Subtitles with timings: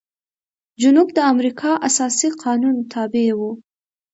[0.81, 3.41] جنوب د امریکا اساسي قانون تابع و.